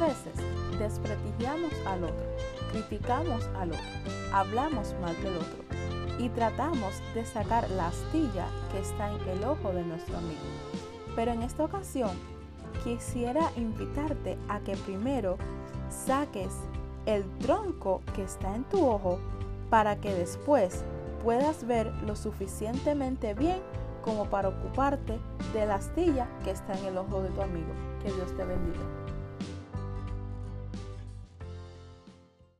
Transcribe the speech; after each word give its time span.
Veces 0.00 0.78
desprestigiamos 0.78 1.72
al 1.86 2.04
otro, 2.04 2.26
criticamos 2.70 3.48
al 3.56 3.70
otro, 3.70 3.84
hablamos 4.30 4.94
mal 5.00 5.16
del 5.22 5.36
otro 5.38 5.64
y 6.18 6.28
tratamos 6.30 6.94
de 7.14 7.24
sacar 7.24 7.70
la 7.70 7.88
astilla 7.88 8.46
que 8.72 8.80
está 8.80 9.10
en 9.10 9.28
el 9.28 9.44
ojo 9.44 9.72
de 9.72 9.84
nuestro 9.84 10.18
amigo. 10.18 10.40
Pero 11.14 11.32
en 11.32 11.42
esta 11.42 11.64
ocasión 11.64 12.10
quisiera 12.84 13.50
invitarte 13.56 14.36
a 14.48 14.60
que 14.60 14.76
primero 14.76 15.38
saques 15.88 16.52
el 17.06 17.24
tronco 17.38 18.02
que 18.14 18.24
está 18.24 18.54
en 18.54 18.64
tu 18.64 18.84
ojo 18.86 19.18
para 19.70 19.96
que 19.96 20.12
después 20.12 20.84
puedas 21.24 21.66
ver 21.66 21.90
lo 22.06 22.16
suficientemente 22.16 23.32
bien 23.32 23.60
como 24.04 24.26
para 24.26 24.48
ocuparte 24.48 25.18
de 25.52 25.66
la 25.66 25.76
astilla 25.76 26.28
que 26.44 26.50
está 26.50 26.78
en 26.78 26.84
el 26.84 26.98
ojo 26.98 27.22
de 27.22 27.30
tu 27.30 27.42
amigo. 27.42 27.72
Que 28.02 28.12
Dios 28.12 28.36
te 28.36 28.44
bendiga. 28.44 29.15